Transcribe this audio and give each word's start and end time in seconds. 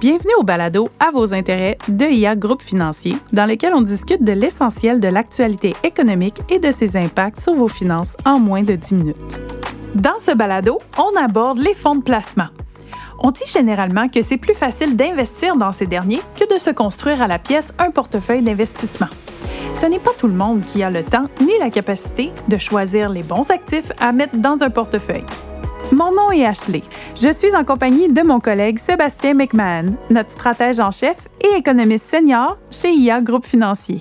Bienvenue 0.00 0.34
au 0.38 0.42
balado 0.42 0.88
À 1.00 1.10
vos 1.10 1.32
intérêts 1.32 1.78
de 1.88 2.04
IA 2.04 2.36
Groupe 2.36 2.62
Financier, 2.62 3.16
dans 3.32 3.46
lequel 3.46 3.72
on 3.74 3.80
discute 3.80 4.22
de 4.22 4.32
l'essentiel 4.32 5.00
de 5.00 5.08
l'actualité 5.08 5.74
économique 5.82 6.42
et 6.48 6.58
de 6.58 6.70
ses 6.70 6.96
impacts 6.96 7.40
sur 7.40 7.54
vos 7.54 7.68
finances 7.68 8.14
en 8.24 8.38
moins 8.38 8.62
de 8.62 8.74
10 8.74 8.94
minutes. 8.94 9.40
Dans 9.94 10.18
ce 10.18 10.32
balado, 10.32 10.78
on 10.98 11.18
aborde 11.18 11.58
les 11.58 11.74
fonds 11.74 11.96
de 11.96 12.02
placement. 12.02 12.48
On 13.18 13.30
dit 13.30 13.46
généralement 13.46 14.08
que 14.08 14.20
c'est 14.20 14.36
plus 14.36 14.54
facile 14.54 14.94
d'investir 14.94 15.56
dans 15.56 15.72
ces 15.72 15.86
derniers 15.86 16.20
que 16.38 16.52
de 16.52 16.58
se 16.58 16.70
construire 16.70 17.22
à 17.22 17.26
la 17.26 17.38
pièce 17.38 17.72
un 17.78 17.90
portefeuille 17.90 18.42
d'investissement. 18.42 19.08
Ce 19.80 19.86
n'est 19.86 19.98
pas 19.98 20.12
tout 20.18 20.28
le 20.28 20.34
monde 20.34 20.62
qui 20.64 20.82
a 20.82 20.90
le 20.90 21.02
temps 21.02 21.26
ni 21.40 21.58
la 21.58 21.70
capacité 21.70 22.30
de 22.48 22.58
choisir 22.58 23.08
les 23.08 23.22
bons 23.22 23.50
actifs 23.50 23.92
à 23.98 24.12
mettre 24.12 24.36
dans 24.36 24.62
un 24.62 24.70
portefeuille. 24.70 25.24
Mon 25.92 26.10
nom 26.10 26.32
est 26.32 26.44
Ashley. 26.44 26.82
Je 27.14 27.32
suis 27.32 27.54
en 27.54 27.64
compagnie 27.64 28.12
de 28.12 28.22
mon 28.22 28.40
collègue 28.40 28.78
Sébastien 28.78 29.34
McMahon, 29.34 29.96
notre 30.10 30.30
stratège 30.30 30.80
en 30.80 30.90
chef 30.90 31.28
et 31.40 31.58
économiste 31.58 32.06
senior 32.06 32.58
chez 32.70 32.90
IA 32.90 33.20
Groupe 33.20 33.46
Financier. 33.46 34.00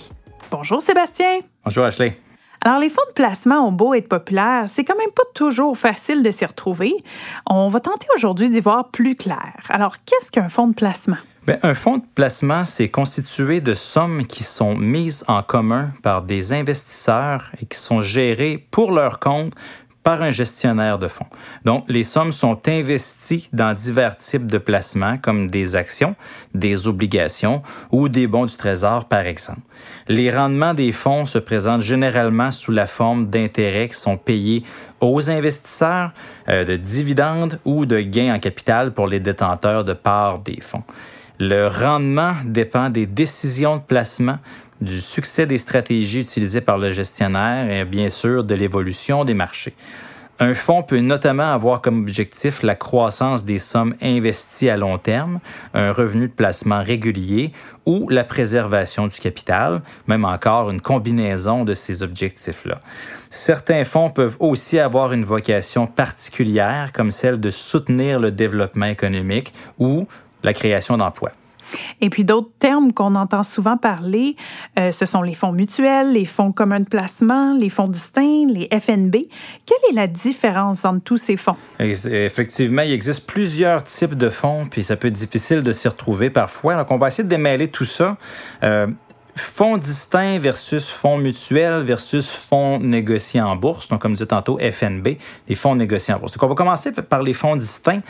Bonjour 0.50 0.82
Sébastien. 0.82 1.42
Bonjour 1.64 1.86
Ashley. 1.86 2.20
Alors, 2.64 2.80
les 2.80 2.90
fonds 2.90 3.06
de 3.10 3.14
placement 3.14 3.68
ont 3.68 3.72
beau 3.72 3.94
être 3.94 4.10
populaires, 4.10 4.64
c'est 4.68 4.84
quand 4.84 4.98
même 4.98 5.12
pas 5.12 5.24
toujours 5.36 5.78
facile 5.78 6.24
de 6.24 6.32
s'y 6.32 6.46
retrouver. 6.46 6.96
On 7.48 7.68
va 7.70 7.80
tenter 7.80 8.08
aujourd'hui 8.16 8.50
d'y 8.50 8.62
voir 8.62 8.90
plus 8.90 9.16
clair. 9.16 9.54
Alors, 9.70 9.98
qu'est-ce 10.04 10.32
qu'un 10.32 10.50
fonds 10.50 10.70
de 10.70 10.74
placement? 10.74 11.18
Bien, 11.46 11.60
un 11.62 11.76
fonds 11.76 11.98
de 11.98 12.06
placement, 12.16 12.66
c'est 12.66 12.90
constitué 12.90 13.62
de 13.62 13.76
sommes 13.76 14.26
qui 14.26 14.44
sont 14.44 14.76
mises 14.76 15.24
en 15.28 15.44
commun 15.44 15.92
par 16.02 16.24
des 16.24 16.54
investisseurs 16.54 17.52
et 17.62 17.68
qui 17.68 17.78
sont 17.78 18.02
gérées 18.02 18.68
pour 18.72 18.92
leur 18.92 19.20
compte 19.20 19.54
par 20.06 20.22
un 20.22 20.30
gestionnaire 20.30 21.00
de 21.00 21.08
fonds. 21.08 21.26
Donc, 21.66 21.84
les 21.88 22.04
sommes 22.04 22.32
sont 22.32 22.62
investies 22.68 23.50
dans 23.54 23.74
divers 23.74 24.16
types 24.16 24.46
de 24.46 24.60
placements, 24.60 25.18
comme 25.18 25.50
des 25.50 25.76
actions, 25.76 26.16
des 26.54 26.88
obligations 26.88 27.64
ou 27.92 28.08
des 28.08 28.28
bons 28.28 28.46
du 28.46 28.56
trésor, 28.56 29.06
par 29.06 29.26
exemple. 29.26 29.62
Les 30.08 30.30
rendements 30.30 30.76
des 30.76 30.92
fonds 30.92 31.26
se 31.26 31.40
présentent 31.40 31.82
généralement 31.82 32.52
sous 32.52 32.72
la 32.72 32.86
forme 32.86 33.30
d'intérêts 33.30 33.88
qui 33.88 34.00
sont 34.00 34.18
payés 34.18 34.64
aux 35.02 35.32
investisseurs, 35.32 36.12
euh, 36.50 36.64
de 36.64 36.76
dividendes 36.76 37.60
ou 37.66 37.88
de 37.88 38.00
gains 38.00 38.36
en 38.36 38.40
capital 38.40 38.94
pour 38.94 39.08
les 39.08 39.20
détenteurs 39.20 39.84
de 39.84 39.94
parts 39.94 40.38
des 40.38 40.62
fonds. 40.62 40.84
Le 41.40 41.68
rendement 41.68 42.36
dépend 42.46 42.92
des 42.92 43.08
décisions 43.08 43.78
de 43.78 43.82
placement 43.82 44.38
du 44.82 45.00
succès 45.00 45.46
des 45.46 45.58
stratégies 45.58 46.22
utilisées 46.22 46.62
par 46.62 46.78
le 46.78 46.92
gestionnaire 46.92 47.70
et 47.70 47.86
bien 47.86 48.10
sûr 48.10 48.44
de 48.44 48.56
l'évolution 48.56 49.24
des 49.24 49.34
marchés. 49.34 49.74
Un 50.38 50.54
fonds 50.54 50.84
peut 50.84 51.00
notamment 51.00 51.54
avoir 51.54 51.82
comme 51.82 52.02
objectif 52.02 52.62
la 52.62 52.76
croissance 52.76 53.46
des 53.46 53.58
sommes 53.58 53.96
investies 54.02 54.70
à 54.70 54.76
long 54.76 54.98
terme, 54.98 55.40
un 55.74 55.94
revenu 55.94 56.28
de 56.28 56.34
placement 56.34 56.84
régulier 56.84 57.54
ou 57.86 58.10
la 58.10 58.26
préservation 58.26 59.08
du 59.08 59.16
capital, 59.16 59.82
même 60.08 60.26
encore 60.26 60.70
une 60.72 60.82
combinaison 60.82 61.64
de 61.64 61.74
ces 61.74 62.04
objectifs-là. 62.04 62.82
Certains 63.30 63.86
fonds 63.86 64.10
peuvent 64.10 64.36
aussi 64.42 64.78
avoir 64.78 65.14
une 65.14 65.24
vocation 65.24 65.88
particulière 65.88 66.92
comme 66.92 67.12
celle 67.12 67.40
de 67.40 67.50
soutenir 67.50 68.20
le 68.20 68.32
développement 68.32 68.88
économique 68.88 69.54
ou 69.80 70.06
la 70.44 70.54
création 70.54 70.98
d'emplois. 70.98 71.32
Et 72.02 72.10
puis 72.10 72.24
d'autres 72.24 72.52
termes 72.60 72.94
qu'on 72.94 73.16
entend 73.16 73.44
souvent 73.44 73.78
parler, 73.78 74.36
euh, 74.78 74.92
ce 74.92 75.06
sont 75.06 75.22
les 75.22 75.36
fonds 75.36 75.52
mutuels, 75.52 76.14
les 76.14 76.26
fonds 76.26 76.52
communs 76.52 76.80
de 76.80 76.88
placement, 76.88 77.54
les 77.54 77.70
fonds 77.70 77.88
distincts, 77.88 78.46
les 78.48 78.68
FNB. 78.72 79.16
Quelle 79.66 79.92
est 79.92 79.96
la 79.96 80.08
différence 80.08 80.86
entre 80.86 81.04
tous 81.04 81.18
ces 81.18 81.38
fonds? 81.38 81.56
Effectivement, 81.80 82.82
il 82.82 82.94
existe 82.94 83.28
plusieurs 83.28 83.84
types 83.84 84.16
de 84.16 84.30
fonds, 84.30 84.68
puis 84.70 84.84
ça 84.84 84.96
peut 84.96 85.08
être 85.08 85.14
difficile 85.14 85.64
de 85.64 85.72
s'y 85.72 85.88
retrouver 85.88 86.30
parfois. 86.30 86.76
Donc, 86.76 86.92
on 86.92 86.98
va 86.98 87.08
essayer 87.08 87.24
de 87.24 87.30
démêler 87.30 87.68
tout 87.68 87.86
ça. 87.86 88.18
Euh, 88.64 88.88
fonds 89.36 89.78
distincts 89.78 90.40
versus 90.40 90.90
fonds 90.90 91.18
mutuels 91.18 91.84
versus 91.84 92.46
fonds 92.50 92.80
négociés 92.80 93.42
en 93.42 93.56
bourse. 93.56 93.90
Donc, 93.90 94.02
comme 94.02 94.14
je 94.14 94.18
disais 94.18 94.28
tantôt, 94.28 94.58
FNB, 94.60 95.18
les 95.48 95.56
fonds 95.56 95.76
négociés 95.76 96.14
en 96.14 96.20
bourse. 96.20 96.34
Donc, 96.34 96.44
on 96.44 96.48
va 96.48 96.56
commencer 96.56 96.92
par 96.94 97.22
les 97.22 97.34
fonds 97.34 97.56
distincts. 97.56 98.02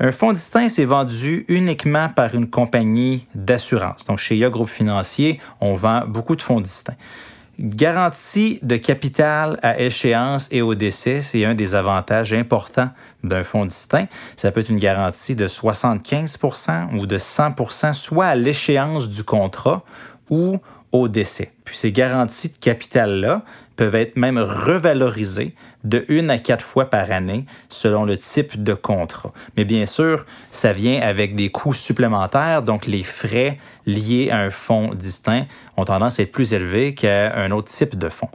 Un 0.00 0.12
fonds 0.12 0.32
distinct, 0.32 0.68
c'est 0.68 0.84
vendu 0.84 1.44
uniquement 1.48 2.08
par 2.08 2.34
une 2.34 2.48
compagnie 2.48 3.26
d'assurance. 3.34 4.06
Donc, 4.06 4.18
chez 4.18 4.36
IA 4.36 4.48
Groupe 4.48 4.68
Financier, 4.68 5.40
on 5.60 5.74
vend 5.74 6.06
beaucoup 6.06 6.36
de 6.36 6.42
fonds 6.42 6.60
distincts. 6.60 6.96
Garantie 7.58 8.60
de 8.62 8.76
capital 8.76 9.58
à 9.64 9.80
échéance 9.80 10.48
et 10.52 10.62
au 10.62 10.76
décès, 10.76 11.20
c'est 11.20 11.44
un 11.44 11.56
des 11.56 11.74
avantages 11.74 12.32
importants 12.32 12.90
d'un 13.24 13.42
fonds 13.42 13.66
distinct. 13.66 14.06
Ça 14.36 14.52
peut 14.52 14.60
être 14.60 14.68
une 14.68 14.78
garantie 14.78 15.34
de 15.34 15.48
75% 15.48 16.96
ou 16.96 17.06
de 17.06 17.18
100% 17.18 17.94
soit 17.94 18.26
à 18.26 18.34
l'échéance 18.36 19.10
du 19.10 19.24
contrat 19.24 19.82
ou 20.30 20.58
au 20.92 21.08
décès. 21.08 21.52
Puis 21.64 21.76
ces 21.76 21.92
garanties 21.92 22.48
de 22.48 22.56
capital-là 22.56 23.44
peuvent 23.76 23.94
être 23.94 24.16
même 24.16 24.38
revalorisées 24.38 25.54
de 25.84 26.04
une 26.08 26.30
à 26.30 26.38
quatre 26.38 26.64
fois 26.64 26.90
par 26.90 27.12
année 27.12 27.46
selon 27.68 28.04
le 28.04 28.16
type 28.16 28.62
de 28.62 28.74
contrat. 28.74 29.32
Mais 29.56 29.64
bien 29.64 29.86
sûr, 29.86 30.26
ça 30.50 30.72
vient 30.72 31.00
avec 31.00 31.36
des 31.36 31.50
coûts 31.50 31.74
supplémentaires, 31.74 32.62
donc 32.62 32.86
les 32.86 33.04
frais 33.04 33.58
liés 33.86 34.30
à 34.30 34.38
un 34.38 34.50
fonds 34.50 34.92
distinct 34.94 35.46
ont 35.76 35.84
tendance 35.84 36.18
à 36.18 36.24
être 36.24 36.32
plus 36.32 36.52
élevés 36.52 36.94
qu'à 36.94 37.36
un 37.36 37.52
autre 37.52 37.70
type 37.70 37.96
de 37.96 38.08
fonds. 38.08 38.30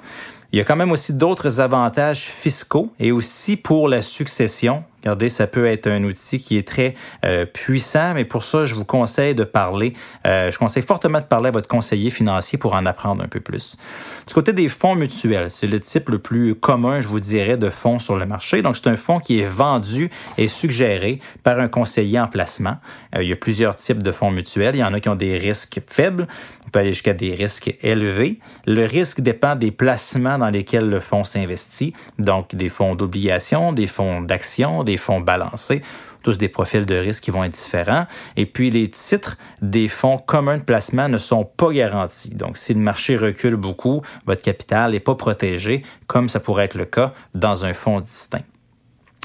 Il 0.53 0.59
y 0.59 0.61
a 0.61 0.63
quand 0.63 0.75
même 0.75 0.91
aussi 0.91 1.13
d'autres 1.13 1.59
avantages 1.59 2.21
fiscaux 2.21 2.93
et 2.99 3.11
aussi 3.11 3.57
pour 3.57 3.89
la 3.89 4.01
succession 4.01 4.83
Regardez, 5.03 5.27
ça 5.27 5.47
peut 5.47 5.65
être 5.65 5.87
un 5.87 6.01
outil 6.05 6.39
qui 6.39 6.57
est 6.57 6.65
très 6.65 6.95
euh, 7.25 7.45
puissant, 7.45 8.13
mais 8.13 8.23
pour 8.23 8.43
ça, 8.43 8.65
je 8.65 8.73
vous 8.73 8.85
conseille 8.85 9.35
de 9.35 9.43
parler, 9.43 9.93
euh, 10.25 10.49
je 10.49 10.57
conseille 10.57 10.83
fortement 10.83 11.19
de 11.19 11.25
parler 11.25 11.49
à 11.49 11.51
votre 11.51 11.67
conseiller 11.67 12.09
financier 12.09 12.57
pour 12.57 12.73
en 12.73 12.85
apprendre 12.85 13.21
un 13.21 13.27
peu 13.27 13.41
plus. 13.41 13.77
Du 14.25 14.33
côté 14.33 14.53
des 14.53 14.69
fonds 14.69 14.95
mutuels, 14.95 15.51
c'est 15.51 15.67
le 15.67 15.81
type 15.81 16.07
le 16.07 16.19
plus 16.19 16.55
commun, 16.55 17.01
je 17.01 17.09
vous 17.09 17.19
dirais, 17.19 17.57
de 17.57 17.69
fonds 17.69 17.99
sur 17.99 18.15
le 18.15 18.25
marché. 18.25 18.61
Donc, 18.61 18.77
c'est 18.77 18.87
un 18.87 18.95
fonds 18.95 19.19
qui 19.19 19.41
est 19.41 19.45
vendu 19.45 20.09
et 20.37 20.47
suggéré 20.47 21.19
par 21.43 21.59
un 21.59 21.67
conseiller 21.67 22.19
en 22.21 22.27
placement. 22.27 22.77
Euh, 23.15 23.23
il 23.23 23.27
y 23.27 23.33
a 23.33 23.35
plusieurs 23.35 23.75
types 23.75 24.01
de 24.01 24.11
fonds 24.13 24.31
mutuels. 24.31 24.75
Il 24.75 24.79
y 24.79 24.83
en 24.85 24.93
a 24.93 25.01
qui 25.01 25.09
ont 25.09 25.15
des 25.15 25.37
risques 25.37 25.81
faibles. 25.85 26.27
On 26.65 26.69
peut 26.69 26.79
aller 26.79 26.93
jusqu'à 26.93 27.13
des 27.13 27.35
risques 27.35 27.75
élevés. 27.81 28.39
Le 28.65 28.85
risque 28.85 29.19
dépend 29.19 29.55
des 29.55 29.71
placements 29.71 30.37
dans 30.37 30.49
lesquels 30.49 30.89
le 30.89 31.01
fonds 31.01 31.25
s'investit. 31.25 31.93
Donc, 32.19 32.55
des 32.55 32.69
fonds 32.69 32.95
d'obligation, 32.95 33.73
des 33.73 33.87
fonds 33.87 34.21
d'action, 34.21 34.85
des 34.85 34.92
fonds 34.97 35.19
balancés, 35.19 35.81
tous 36.23 36.37
des 36.37 36.49
profils 36.49 36.85
de 36.85 36.95
risque 36.95 37.23
qui 37.23 37.31
vont 37.31 37.43
être 37.43 37.53
différents. 37.53 38.05
Et 38.37 38.45
puis 38.45 38.71
les 38.71 38.89
titres 38.89 39.37
des 39.61 39.87
fonds 39.87 40.17
communs 40.17 40.57
de 40.57 40.63
placement 40.63 41.09
ne 41.09 41.17
sont 41.17 41.45
pas 41.45 41.71
garantis. 41.71 42.35
Donc 42.35 42.57
si 42.57 42.73
le 42.73 42.79
marché 42.79 43.17
recule 43.17 43.55
beaucoup, 43.55 44.01
votre 44.25 44.43
capital 44.43 44.91
n'est 44.91 44.99
pas 44.99 45.15
protégé 45.15 45.83
comme 46.07 46.29
ça 46.29 46.39
pourrait 46.39 46.65
être 46.65 46.75
le 46.75 46.85
cas 46.85 47.13
dans 47.33 47.65
un 47.65 47.73
fonds 47.73 47.99
distinct. 47.99 48.39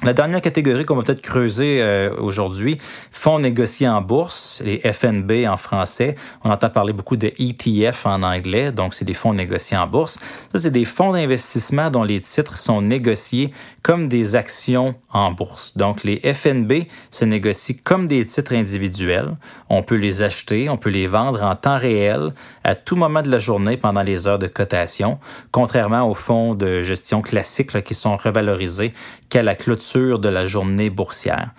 La 0.04 0.12
dernière 0.12 0.40
catégorie 0.40 0.84
qu'on 0.84 0.94
va 0.94 1.02
peut-être 1.02 1.22
creuser 1.22 1.82
euh, 1.82 2.14
aujourd'hui, 2.20 2.78
fonds 3.10 3.40
négociés 3.40 3.88
en 3.88 4.00
bourse, 4.00 4.62
les 4.64 4.78
FNB 4.78 5.44
en 5.48 5.56
français. 5.56 6.14
On 6.44 6.50
entend 6.52 6.70
parler 6.70 6.92
beaucoup 6.92 7.16
de 7.16 7.32
ETF 7.36 8.06
en 8.06 8.22
anglais, 8.22 8.70
donc 8.70 8.94
c'est 8.94 9.04
des 9.04 9.14
fonds 9.14 9.34
négociés 9.34 9.76
en 9.76 9.88
bourse. 9.88 10.20
Ça, 10.52 10.60
c'est 10.60 10.70
des 10.70 10.84
fonds 10.84 11.12
d'investissement 11.12 11.90
dont 11.90 12.04
les 12.04 12.20
titres 12.20 12.58
sont 12.58 12.80
négociés 12.80 13.50
comme 13.82 14.06
des 14.06 14.36
actions 14.36 14.94
en 15.12 15.32
bourse. 15.32 15.76
Donc 15.76 16.04
les 16.04 16.20
FNB 16.32 16.84
se 17.10 17.24
négocient 17.24 17.74
comme 17.82 18.06
des 18.06 18.24
titres 18.24 18.54
individuels. 18.54 19.36
On 19.68 19.82
peut 19.82 19.96
les 19.96 20.22
acheter, 20.22 20.68
on 20.68 20.76
peut 20.76 20.90
les 20.90 21.08
vendre 21.08 21.42
en 21.42 21.56
temps 21.56 21.78
réel 21.78 22.30
à 22.62 22.76
tout 22.76 22.94
moment 22.94 23.22
de 23.22 23.30
la 23.30 23.38
journée 23.40 23.76
pendant 23.76 24.02
les 24.02 24.28
heures 24.28 24.38
de 24.38 24.46
cotation, 24.46 25.18
contrairement 25.50 26.08
aux 26.08 26.14
fonds 26.14 26.54
de 26.54 26.82
gestion 26.82 27.20
classiques 27.20 27.82
qui 27.82 27.94
sont 27.94 28.16
revalorisés 28.16 28.92
qu'à 29.28 29.42
la 29.42 29.54
clôture 29.54 29.87
de 29.96 30.28
la 30.28 30.46
journée 30.46 30.90
boursière. 30.90 31.50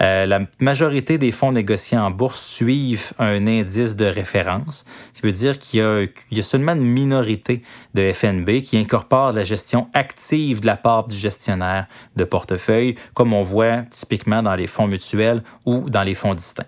Euh, 0.00 0.26
la 0.26 0.40
majorité 0.58 1.18
des 1.18 1.30
fonds 1.30 1.52
négociés 1.52 1.98
en 1.98 2.10
bourse 2.10 2.40
suivent 2.40 3.12
un 3.18 3.46
indice 3.46 3.94
de 3.96 4.06
référence, 4.06 4.84
ce 5.12 5.20
qui 5.20 5.26
veut 5.26 5.32
dire 5.32 5.58
qu'il 5.58 5.80
y, 5.80 6.34
y, 6.34 6.38
a 6.40 6.42
seulement 6.42 6.72
une 6.72 6.84
minorité 6.84 7.62
de 7.94 8.12
FNB 8.12 8.60
qui 8.62 8.76
incorpore 8.76 9.32
la 9.32 9.44
gestion 9.44 9.88
active 9.94 10.60
de 10.60 10.66
la 10.66 10.76
part 10.76 11.04
du 11.04 11.16
gestionnaire 11.16 11.86
de 12.16 12.24
portefeuille, 12.24 12.96
comme 13.14 13.32
on 13.32 13.42
voit 13.42 13.82
typiquement 13.82 14.42
dans 14.42 14.56
les 14.56 14.66
fonds 14.66 14.88
mutuels 14.88 15.42
ou 15.66 15.88
dans 15.90 16.02
les 16.02 16.14
fonds 16.14 16.34
distincts. 16.34 16.66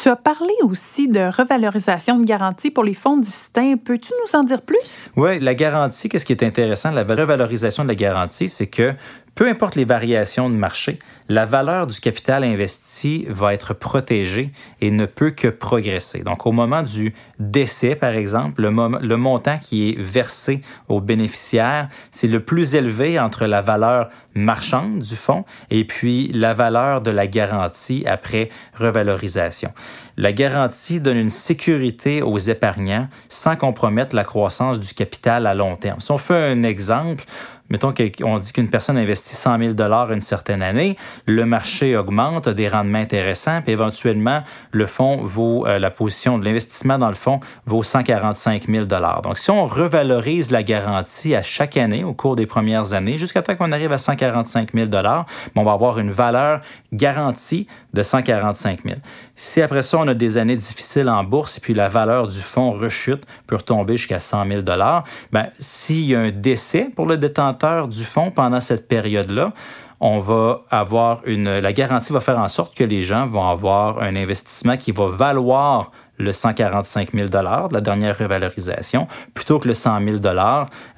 Tu 0.00 0.08
as 0.08 0.16
parlé 0.16 0.52
aussi 0.62 1.08
de 1.08 1.18
revalorisation 1.18 2.20
de 2.20 2.24
garantie 2.24 2.70
pour 2.70 2.84
les 2.84 2.94
fonds 2.94 3.16
distincts. 3.16 3.76
Peux-tu 3.76 4.12
nous 4.24 4.38
en 4.38 4.44
dire 4.44 4.62
plus? 4.62 5.10
Oui, 5.16 5.40
la 5.40 5.56
garantie, 5.56 6.08
qu'est-ce 6.08 6.24
qui 6.24 6.32
est 6.32 6.44
intéressant, 6.44 6.92
la 6.92 7.02
revalorisation 7.02 7.82
de 7.82 7.88
la 7.88 7.96
garantie, 7.96 8.48
c'est 8.48 8.68
que 8.68 8.94
peu 9.38 9.48
importe 9.48 9.76
les 9.76 9.84
variations 9.84 10.50
de 10.50 10.56
marché, 10.56 10.98
la 11.28 11.46
valeur 11.46 11.86
du 11.86 12.00
capital 12.00 12.42
investi 12.42 13.24
va 13.28 13.54
être 13.54 13.72
protégée 13.72 14.50
et 14.80 14.90
ne 14.90 15.06
peut 15.06 15.30
que 15.30 15.46
progresser. 15.46 16.24
Donc, 16.24 16.44
au 16.44 16.50
moment 16.50 16.82
du 16.82 17.14
décès, 17.38 17.94
par 17.94 18.14
exemple, 18.14 18.62
le, 18.62 19.16
montant 19.16 19.58
qui 19.58 19.90
est 19.90 19.96
versé 19.96 20.62
aux 20.88 21.00
bénéficiaires, 21.00 21.88
c'est 22.10 22.26
le 22.26 22.40
plus 22.40 22.74
élevé 22.74 23.20
entre 23.20 23.46
la 23.46 23.62
valeur 23.62 24.08
marchande 24.34 24.98
du 24.98 25.14
fonds 25.14 25.44
et 25.70 25.84
puis 25.84 26.32
la 26.34 26.52
valeur 26.52 27.00
de 27.00 27.12
la 27.12 27.28
garantie 27.28 28.02
après 28.08 28.50
revalorisation. 28.74 29.72
La 30.16 30.32
garantie 30.32 31.00
donne 31.00 31.16
une 31.16 31.30
sécurité 31.30 32.22
aux 32.22 32.38
épargnants 32.38 33.08
sans 33.28 33.54
compromettre 33.54 34.16
la 34.16 34.24
croissance 34.24 34.80
du 34.80 34.94
capital 34.94 35.46
à 35.46 35.54
long 35.54 35.76
terme. 35.76 36.00
Si 36.00 36.10
on 36.10 36.18
fait 36.18 36.50
un 36.50 36.64
exemple, 36.64 37.24
Mettons 37.70 37.92
qu'on 37.92 38.38
dit 38.38 38.52
qu'une 38.52 38.68
personne 38.68 38.96
investit 38.96 39.34
100 39.34 39.58
000 39.58 39.72
dollars 39.74 40.12
une 40.12 40.20
certaine 40.20 40.62
année, 40.62 40.96
le 41.26 41.44
marché 41.44 41.96
augmente, 41.96 42.48
a 42.48 42.54
des 42.54 42.68
rendements 42.68 42.98
intéressants, 42.98 43.60
puis 43.62 43.72
éventuellement 43.72 44.42
le 44.72 44.86
fonds 44.86 45.22
vaut 45.22 45.66
euh, 45.66 45.78
la 45.78 45.90
position 45.90 46.38
de 46.38 46.44
l'investissement 46.44 46.98
dans 46.98 47.08
le 47.08 47.14
fonds 47.14 47.40
vaut 47.66 47.82
145 47.82 48.68
000 48.68 48.86
dollars. 48.86 49.22
Donc 49.22 49.38
si 49.38 49.50
on 49.50 49.66
revalorise 49.66 50.50
la 50.50 50.62
garantie 50.62 51.34
à 51.34 51.42
chaque 51.42 51.76
année 51.76 52.04
au 52.04 52.14
cours 52.14 52.36
des 52.36 52.46
premières 52.46 52.92
années 52.92 53.18
jusqu'à 53.18 53.42
temps 53.42 53.56
qu'on 53.56 53.72
arrive 53.72 53.92
à 53.92 53.98
145 53.98 54.72
000 54.74 54.86
dollars, 54.86 55.26
on 55.56 55.64
va 55.64 55.72
avoir 55.72 55.98
une 55.98 56.10
valeur 56.10 56.60
garantie 56.92 57.66
de 57.92 58.02
145 58.02 58.80
000. 58.84 58.96
Si 59.40 59.62
après 59.62 59.84
ça 59.84 59.98
on 59.98 60.08
a 60.08 60.14
des 60.14 60.36
années 60.36 60.56
difficiles 60.56 61.08
en 61.08 61.22
bourse 61.22 61.58
et 61.58 61.60
puis 61.60 61.72
la 61.72 61.88
valeur 61.88 62.26
du 62.26 62.40
fonds 62.40 62.72
rechute, 62.72 63.22
peut 63.46 63.54
retomber 63.54 63.96
jusqu'à 63.96 64.18
100 64.18 64.48
000 64.48 64.62
dollars, 64.62 65.04
ben 65.30 65.46
s'il 65.60 66.06
y 66.06 66.16
a 66.16 66.20
un 66.20 66.32
décès 66.32 66.90
pour 66.96 67.06
le 67.06 67.16
détenteur 67.16 67.86
du 67.86 68.04
fonds 68.04 68.32
pendant 68.32 68.60
cette 68.60 68.88
période-là, 68.88 69.52
on 70.00 70.18
va 70.18 70.62
avoir 70.70 71.22
une, 71.24 71.60
la 71.60 71.72
garantie 71.72 72.12
va 72.12 72.18
faire 72.18 72.40
en 72.40 72.48
sorte 72.48 72.74
que 72.74 72.82
les 72.82 73.04
gens 73.04 73.28
vont 73.28 73.48
avoir 73.48 74.02
un 74.02 74.16
investissement 74.16 74.76
qui 74.76 74.90
va 74.90 75.06
valoir 75.06 75.92
le 76.18 76.32
145 76.32 77.12
000 77.12 77.28
de 77.28 77.38
la 77.38 77.80
dernière 77.80 78.18
revalorisation, 78.18 79.06
plutôt 79.34 79.58
que 79.58 79.68
le 79.68 79.74
100 79.74 80.00
000 80.22 80.36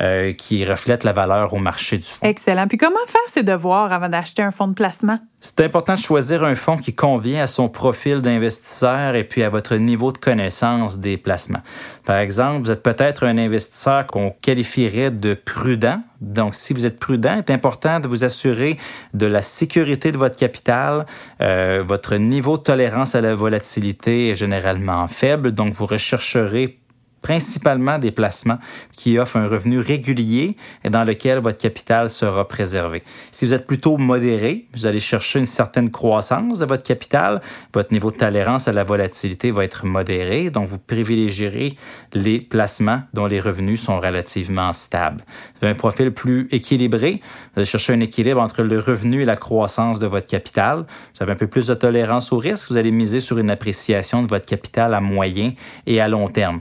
euh, 0.01 0.33
qui 0.33 0.65
reflète 0.65 1.05
la 1.05 1.13
valeur 1.13 1.55
au 1.55 1.59
marché 1.59 1.99
du 1.99 2.07
fonds. 2.07 2.27
Excellent. 2.27 2.67
Puis 2.67 2.79
comment 2.79 2.97
faire 3.07 3.21
ses 3.29 3.43
devoirs 3.43 3.93
avant 3.93 4.09
d'acheter 4.09 4.43
un 4.43 4.51
fonds 4.51 4.69
de 4.69 4.75
placement? 4.75 5.19
C'est 5.41 5.61
important 5.61 5.95
de 5.95 6.01
choisir 6.01 6.45
un 6.45 6.55
fonds 6.55 6.77
qui 6.77 6.95
convient 6.95 7.43
à 7.43 7.47
son 7.47 7.69
profil 7.69 8.21
d'investisseur 8.21 9.15
et 9.15 9.25
puis 9.25 9.43
à 9.43 9.49
votre 9.49 9.77
niveau 9.77 10.13
de 10.13 10.19
connaissance 10.19 10.99
des 10.99 11.17
placements. 11.17 11.63
Par 12.05 12.19
exemple, 12.19 12.65
vous 12.65 12.71
êtes 12.71 12.83
peut-être 12.83 13.25
un 13.25 13.39
investisseur 13.39 14.07
qu'on 14.07 14.31
qualifierait 14.31 15.11
de 15.11 15.35
prudent. 15.35 16.03
Donc, 16.21 16.55
si 16.55 16.73
vous 16.73 16.87
êtes 16.87 16.99
prudent, 16.99 17.35
il 17.37 17.39
est 17.39 17.55
important 17.55 18.01
de 18.01 18.09
vous 18.09 18.25
assurer 18.25 18.77
de 19.15 19.27
la 19.27 19.43
sécurité 19.43 20.13
de 20.13 20.19
votre 20.19 20.37
capital. 20.37 21.07
Euh, 21.41 21.83
votre 21.87 22.17
niveau 22.17 22.59
de 22.59 22.63
tolérance 22.63 23.15
à 23.15 23.21
la 23.21 23.35
volatilité 23.35 24.31
est 24.31 24.35
généralement 24.35 25.07
faible, 25.09 25.53
donc 25.53 25.73
vous 25.73 25.87
rechercherez 25.87 26.80
principalement 27.23 27.99
des 27.99 28.11
placements 28.11 28.59
qui 28.97 29.19
offrent 29.19 29.37
un 29.37 29.49
revenu 29.49 29.79
régulier 29.79 30.57
et 30.85 30.91
dans 30.91 31.05
lequel 31.05 31.39
votre 31.39 31.59
capital 31.59 32.11
sera 32.11 32.47
préservé. 32.47 33.03
Si 33.31 33.47
vous 33.47 33.55
êtes 33.55 33.67
plutôt 33.67 33.97
modéré, 33.97 34.67
vous 34.75 34.87
allez 34.87 35.01
chercher 35.01 35.39
une 35.39 35.47
certaine 35.47 35.91
croissance 35.91 36.59
de 36.59 36.67
votre 36.67 36.83
capital, 36.83 37.41
votre 37.75 37.93
niveau 37.93 38.11
de 38.11 38.17
tolérance 38.17 38.69
à 38.69 38.73
la 38.73 38.85
volatilité 38.85 39.51
va 39.51 39.65
être 39.65 39.87
modéré, 39.87 40.51
donc 40.51 40.67
vous 40.67 40.79
privilégierez 40.79 41.75
les 42.13 42.41
placements 42.41 43.03
dont 43.13 43.27
les 43.27 43.41
revenus 43.41 43.83
sont 43.83 44.01
relativement 44.01 44.73
stables. 44.73 45.23
Vous 45.55 45.67
avez 45.67 45.73
un 45.73 45.77
profil 45.77 46.13
plus 46.13 46.49
équilibré, 46.51 47.21
vous 47.55 47.61
allez 47.61 47.67
chercher 47.67 47.93
un 47.93 48.01
équilibre 48.01 48.41
entre 48.41 48.63
le 48.63 48.79
revenu 48.79 49.23
et 49.23 49.25
la 49.25 49.37
croissance 49.37 49.99
de 49.99 50.07
votre 50.07 50.27
capital. 50.27 50.87
Vous 51.15 51.23
avez 51.23 51.33
un 51.33 51.37
peu 51.37 51.47
plus 51.47 51.67
de 51.67 51.75
tolérance 51.75 52.33
au 52.33 52.39
risque, 52.39 52.71
vous 52.71 52.77
allez 52.77 52.91
miser 52.91 53.21
sur 53.21 53.39
une 53.39 53.51
appréciation 53.51 54.23
de 54.23 54.29
votre 54.29 54.47
capital 54.47 54.95
à 54.95 55.01
moyen 55.01 55.53
et 55.87 56.01
à 56.01 56.09
long 56.09 56.29
terme. 56.29 56.61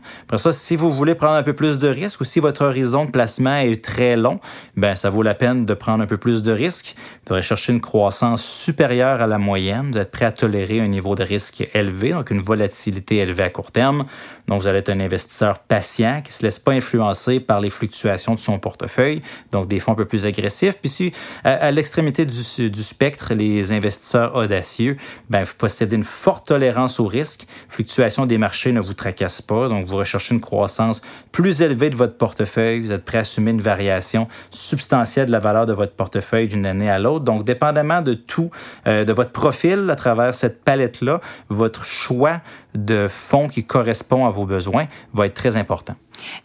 Si 0.52 0.76
vous 0.76 0.92
voulez 0.92 1.16
prendre 1.16 1.34
un 1.34 1.44
peu 1.44 1.54
plus 1.54 1.80
de 1.80 1.88
risques 1.88 2.22
ou 2.22 2.24
si 2.24 2.40
votre 2.40 2.64
horizon 2.66 3.06
de 3.06 3.12
placement 3.12 3.58
est 3.58 3.84
très 3.84 4.16
long, 4.16 4.40
ben 4.76 4.96
ça 4.96 5.10
vaut 5.10 5.24
la 5.24 5.34
peine 5.34 5.66
de 5.66 5.74
prendre 5.74 6.04
un 6.04 6.08
peu 6.08 6.18
plus 6.18 6.44
de 6.44 6.52
risques. 6.52 6.96
Vous 7.26 7.34
devez 7.34 7.44
chercher 7.44 7.74
une 7.74 7.82
croissance 7.82 8.44
supérieure 8.44 9.22
à 9.22 9.28
la 9.28 9.38
moyenne. 9.38 9.96
Êtes 9.96 10.12
prêt 10.12 10.26
à 10.26 10.32
tolérer 10.32 10.80
un 10.80 10.88
niveau 10.88 11.16
de 11.16 11.24
risque 11.24 11.68
élevé, 11.74 12.12
donc 12.12 12.32
une 12.32 12.42
volatilité 12.42 13.18
élevée 13.18 13.44
à 13.44 13.50
court 13.50 13.72
terme. 13.72 14.06
Donc, 14.48 14.62
vous 14.62 14.68
allez 14.68 14.80
être 14.80 14.90
un 14.90 15.00
investisseur 15.00 15.60
patient 15.60 16.22
qui 16.24 16.34
se 16.34 16.42
laisse 16.42 16.58
pas 16.58 16.72
influencer 16.72 17.40
par 17.40 17.62
les 17.62 17.70
fluctuations 17.70 18.34
de 18.34 18.40
son 18.40 18.58
portefeuille, 18.58 19.22
donc 19.52 19.68
des 19.68 19.80
fonds 19.80 19.92
un 19.92 19.96
peu 19.96 20.06
plus 20.06 20.26
agressifs. 20.26 20.78
Puis 20.80 20.90
si 20.90 21.12
à, 21.44 21.70
l'extrémité 21.72 22.26
du, 22.26 22.70
du, 22.70 22.84
spectre, 22.84 23.34
les 23.36 23.72
investisseurs 23.72 24.36
audacieux, 24.36 24.98
ben, 25.30 25.44
vous 25.44 25.54
possédez 25.56 25.96
une 25.96 26.04
forte 26.04 26.48
tolérance 26.48 27.00
au 27.00 27.06
risque. 27.06 27.46
Fluctuation 27.68 28.26
des 28.26 28.40
marchés 28.40 28.72
ne 28.72 28.82
vous 28.82 28.96
tracasse 28.96 29.42
pas, 29.42 29.68
donc 29.68 29.86
vous 29.86 29.98
recherchez 29.98 30.34
une 30.34 30.39
croissance 30.42 31.02
plus 31.32 31.62
élevée 31.62 31.90
de 31.90 31.96
votre 31.96 32.18
portefeuille. 32.18 32.80
Vous 32.82 32.92
êtes 32.92 33.06
prêt 33.06 33.18
à 33.18 33.22
assumer 33.22 33.52
une 33.52 33.62
variation 33.62 34.28
substantielle 34.50 35.28
de 35.28 35.32
la 35.32 35.40
valeur 35.40 35.66
de 35.66 35.74
votre 35.74 35.94
portefeuille 35.94 36.48
d'une 36.48 36.66
année 36.66 36.90
à 36.90 37.00
l'autre. 37.00 37.26
Donc, 37.26 37.44
dépendamment 37.44 38.02
de 38.02 38.14
tout, 38.14 38.50
euh, 38.88 39.06
de 39.06 39.14
votre 39.14 39.32
profil 39.32 39.90
à 39.90 39.96
travers 39.96 40.34
cette 40.36 40.64
palette-là, 40.64 41.22
votre 41.50 41.84
choix 41.84 42.42
de 42.76 43.08
fonds 43.10 43.48
qui 43.48 43.64
correspond 43.64 44.26
à 44.26 44.30
vos 44.30 44.46
besoins 44.46 44.88
va 45.14 45.26
être 45.26 45.34
très 45.34 45.58
important. 45.58 45.96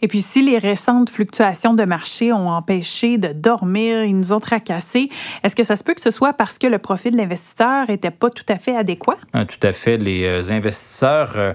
Et 0.01 0.07
puis, 0.07 0.21
si 0.21 0.41
les 0.41 0.57
récentes 0.57 1.09
fluctuations 1.09 1.73
de 1.73 1.83
marché 1.83 2.31
ont 2.31 2.49
empêché 2.49 3.17
de 3.17 3.33
dormir, 3.33 4.03
ils 4.03 4.15
nous 4.15 4.33
ont 4.33 4.39
tracassés, 4.39 5.09
est-ce 5.43 5.55
que 5.55 5.63
ça 5.63 5.75
se 5.75 5.83
peut 5.83 5.93
que 5.93 6.01
ce 6.01 6.11
soit 6.11 6.33
parce 6.33 6.57
que 6.57 6.67
le 6.67 6.79
profit 6.79 7.11
de 7.11 7.17
l'investisseur 7.17 7.89
n'était 7.89 8.11
pas 8.11 8.29
tout 8.29 8.45
à 8.49 8.57
fait 8.57 8.75
adéquat? 8.75 9.17
Ah, 9.33 9.45
tout 9.45 9.59
à 9.61 9.71
fait. 9.71 9.97
Les 9.97 10.23
euh, 10.23 10.51
investisseurs... 10.51 11.33
Euh, 11.35 11.53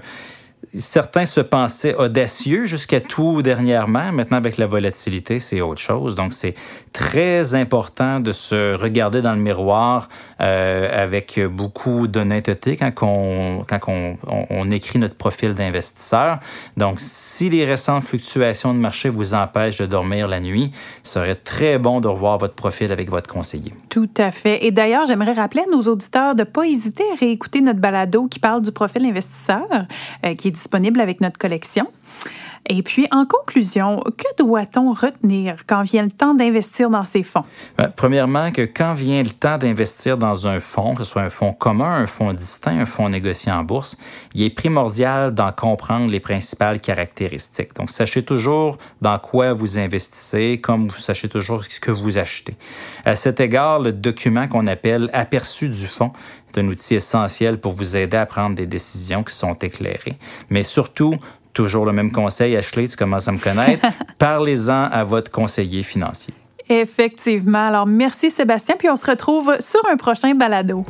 certains 0.77 1.25
se 1.25 1.41
pensaient 1.41 1.95
audacieux 1.95 2.65
jusqu'à 2.65 3.01
tout 3.01 3.41
dernièrement. 3.41 4.11
Maintenant, 4.11 4.37
avec 4.37 4.57
la 4.57 4.67
volatilité, 4.67 5.39
c'est 5.39 5.61
autre 5.61 5.81
chose. 5.81 6.15
Donc, 6.15 6.33
c'est 6.33 6.55
très 6.93 7.55
important 7.55 8.19
de 8.19 8.31
se 8.31 8.75
regarder 8.75 9.21
dans 9.21 9.33
le 9.33 9.39
miroir 9.39 10.09
euh, 10.41 11.03
avec 11.03 11.39
beaucoup 11.51 12.07
d'honnêteté 12.07 12.77
quand, 12.77 12.91
on, 13.01 13.65
quand 13.67 13.79
on, 13.87 14.71
écrit 14.71 14.99
notre 14.99 15.15
profil 15.15 15.53
d'investisseur. 15.53 16.39
Donc, 16.77 16.99
si 16.99 17.49
les 17.49 17.65
récentes 17.65 18.03
fluctuations 18.03 18.73
de 18.73 18.79
marché 18.79 19.09
vous 19.09 19.33
empêchent 19.33 19.79
de 19.79 19.85
dormir 19.85 20.27
la 20.27 20.39
nuit, 20.39 20.71
ce 21.03 21.13
serait 21.13 21.35
très 21.35 21.77
bon 21.77 21.99
de 21.99 22.07
revoir 22.07 22.37
votre 22.37 22.55
profil 22.55 22.91
avec 22.91 23.09
votre 23.09 23.29
conseiller. 23.29 23.73
Tout 23.89 24.09
à 24.17 24.31
fait. 24.31 24.65
Et 24.65 24.71
d'ailleurs, 24.71 25.05
j'aimerais 25.05 25.33
rappeler 25.33 25.63
à 25.63 25.71
nos 25.71 25.81
auditeurs 25.81 26.35
de 26.35 26.41
ne 26.41 26.45
pas 26.45 26.65
hésiter 26.65 27.03
à 27.11 27.15
réécouter 27.15 27.61
notre 27.61 27.79
balado 27.79 28.27
qui 28.27 28.39
parle 28.39 28.61
du 28.61 28.71
profil 28.71 29.05
investisseur, 29.05 29.67
euh, 30.25 30.35
qui 30.35 30.49
est 30.49 30.60
disponible 30.61 31.01
avec 31.01 31.21
notre 31.21 31.39
collection. 31.39 31.87
Et 32.67 32.83
puis, 32.83 33.07
en 33.11 33.25
conclusion, 33.25 34.01
que 34.17 34.35
doit-on 34.37 34.91
retenir? 34.93 35.55
Quand 35.67 35.83
vient 35.83 36.03
le 36.03 36.11
temps 36.11 36.33
d'investir 36.33 36.89
dans 36.89 37.03
ces 37.03 37.23
fonds? 37.23 37.43
Euh, 37.79 37.87
premièrement, 37.95 38.51
que 38.51 38.61
quand 38.61 38.93
vient 38.93 39.23
le 39.23 39.29
temps 39.29 39.57
d'investir 39.57 40.17
dans 40.17 40.47
un 40.47 40.59
fonds, 40.59 40.95
que 40.95 41.03
ce 41.03 41.11
soit 41.11 41.23
un 41.23 41.29
fonds 41.29 41.53
commun, 41.53 41.95
un 41.95 42.07
fonds 42.07 42.33
distinct, 42.33 42.79
un 42.79 42.85
fonds 42.85 43.09
négocié 43.09 43.51
en 43.51 43.63
bourse, 43.63 43.97
il 44.33 44.43
est 44.43 44.49
primordial 44.49 45.33
d'en 45.33 45.51
comprendre 45.51 46.09
les 46.11 46.19
principales 46.19 46.79
caractéristiques. 46.79 47.75
Donc, 47.75 47.89
sachez 47.89 48.23
toujours 48.23 48.77
dans 49.01 49.17
quoi 49.17 49.53
vous 49.53 49.79
investissez, 49.79 50.59
comme 50.61 50.87
vous 50.87 50.99
sachez 50.99 51.29
toujours 51.29 51.63
ce 51.63 51.79
que 51.79 51.91
vous 51.91 52.17
achetez. 52.17 52.55
À 53.05 53.15
cet 53.15 53.39
égard, 53.39 53.79
le 53.79 53.91
document 53.91 54.47
qu'on 54.47 54.67
appelle 54.67 55.09
aperçu 55.13 55.69
du 55.69 55.87
fonds 55.87 56.11
est 56.49 56.59
un 56.59 56.67
outil 56.67 56.95
essentiel 56.95 57.59
pour 57.59 57.73
vous 57.73 57.97
aider 57.97 58.17
à 58.17 58.25
prendre 58.25 58.55
des 58.55 58.65
décisions 58.65 59.23
qui 59.23 59.33
sont 59.33 59.53
éclairées. 59.55 60.17
Mais 60.49 60.63
surtout, 60.63 61.15
Toujours 61.53 61.85
le 61.85 61.91
même 61.91 62.11
conseil, 62.11 62.55
Ashley, 62.55 62.87
tu 62.87 62.95
commences 62.95 63.27
à 63.27 63.31
me 63.31 63.39
connaître. 63.39 63.85
Parlez-en 64.17 64.85
à 64.91 65.03
votre 65.03 65.31
conseiller 65.31 65.83
financier. 65.83 66.33
Effectivement. 66.69 67.67
Alors, 67.67 67.85
merci 67.85 68.31
Sébastien, 68.31 68.75
puis 68.77 68.89
on 68.89 68.95
se 68.95 69.09
retrouve 69.09 69.55
sur 69.59 69.81
un 69.91 69.97
prochain 69.97 70.33
balado. 70.35 70.85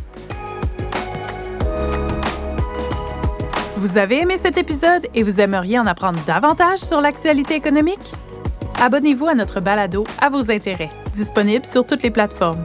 Vous 3.77 3.97
avez 3.97 4.21
aimé 4.21 4.37
cet 4.37 4.59
épisode 4.59 5.07
et 5.15 5.23
vous 5.23 5.41
aimeriez 5.41 5.79
en 5.79 5.87
apprendre 5.87 6.19
davantage 6.27 6.79
sur 6.79 7.01
l'actualité 7.01 7.55
économique? 7.55 8.13
Abonnez-vous 8.79 9.27
à 9.27 9.33
notre 9.33 9.59
balado 9.59 10.03
à 10.19 10.29
vos 10.29 10.51
intérêts, 10.51 10.91
disponible 11.15 11.65
sur 11.65 11.83
toutes 11.83 12.03
les 12.03 12.11
plateformes. 12.11 12.63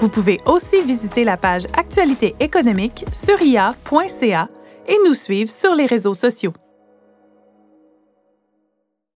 Vous 0.00 0.10
pouvez 0.10 0.38
aussi 0.44 0.82
visiter 0.82 1.24
la 1.24 1.38
page 1.38 1.64
Actualité 1.78 2.34
économique 2.40 3.06
sur 3.10 3.40
ia.ca 3.40 4.48
et 4.86 4.96
nous 5.06 5.14
suivre 5.14 5.50
sur 5.50 5.74
les 5.74 5.86
réseaux 5.86 6.14
sociaux. 6.14 6.52